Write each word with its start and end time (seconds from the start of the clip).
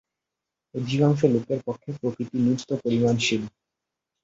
অধিকাংশ 0.75 1.19
লোকের 1.33 1.59
পক্ষে 1.67 1.89
প্রকৃতি 1.99 2.37
নিত্যপরিণামশীল। 2.45 3.43